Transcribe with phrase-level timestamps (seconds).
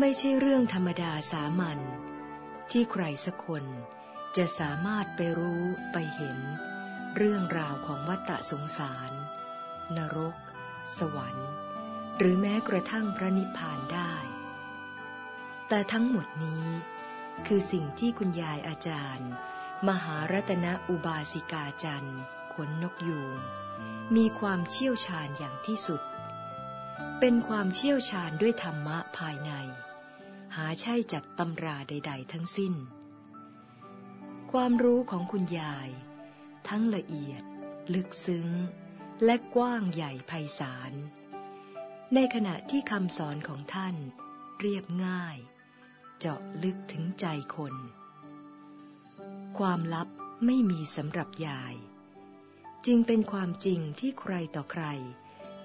[0.00, 1.78] ไม่ใช่เรื่องธรรมดาสามัญ
[2.70, 3.64] ที่ใครสักคน
[4.36, 6.38] จะสามารถไปรู้ไปเห็น
[7.16, 9.10] เรื่องราวของวัฏสงสาร
[9.96, 10.36] นรก
[10.98, 11.50] สวรรค์
[12.18, 14.14] หรือแม้กระทั่งพระนิพพานได้
[15.68, 16.66] แต่ทั้งหมดนี้
[17.46, 19.30] คือสิ่งที่คุณยายอาจารย์
[19.88, 22.20] มหารัตนอุบาสิกาจันทร์
[22.54, 23.38] ขนนกยูง
[24.16, 26.02] มีความเชี่ยวชาญอย่างที่สุด
[27.20, 32.74] เป็นความเชี่ยวชาญด้วยธรรมะภายในาใช่จากตำราใด ๆ ทั้งสิ้น
[34.52, 35.88] ความรู้ของคุณยาย
[36.68, 37.42] ทั้งละเอียด
[37.94, 38.48] ลึกซึ้ง
[39.24, 40.92] และกว้างใหญ่ไพศาล
[42.14, 43.96] ในขณะที่คำสอนของท่าน
[44.60, 45.36] เรียบง่าย
[46.18, 47.74] เจาะลึกถึงใจคน
[49.58, 50.08] ความลับ
[50.46, 51.74] ไม่มีสำหรับยาย
[52.86, 54.84] จึงเป็นความจริงที่ใครต่อใคร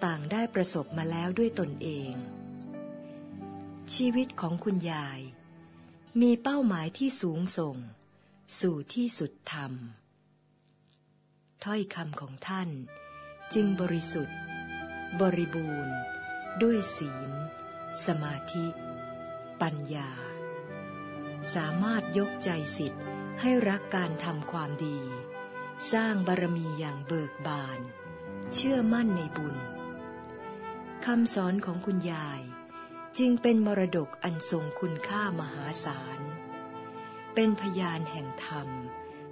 [0.03, 2.11] ต่างได้ประสบมาแล้วด้วยตนเอง
[3.95, 5.19] ชีวิตของคุณยาย
[6.21, 7.77] มีเป้าหมายที่สูงส่ง
[8.59, 9.73] สู่ที่สุดธรรม
[11.63, 12.69] ถ้อยคำของท่าน
[13.53, 14.37] จึงบริสุทธิ์
[15.21, 15.95] บริบูรณ์
[16.63, 17.31] ด้วยศีล
[18.05, 18.67] สมาธิ
[19.61, 20.11] ปัญญา
[21.53, 23.03] สามารถยกใจสิทธิ์
[23.41, 24.99] ให้รักการทำความดี
[25.93, 27.79] สร้างบารมีอย่างเบิกบาน
[28.53, 29.55] เชื่อมั่นในบุญ
[31.05, 32.41] คำสอนของคุณยาย
[33.17, 36.19] จึงเป็นมรดกอันทรงคุณค่ามหาศาล
[37.33, 38.69] เป็นพยานแห่งธรรม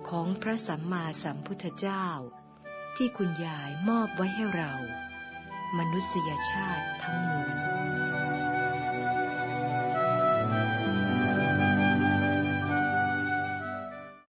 [0.09, 2.07] ของพระสัมมาสัมพุทธเจ้า
[2.95, 4.73] ที่คุณยายมอบไว้ให้เรา
[5.77, 7.66] มนุษยชาติทั้งมวล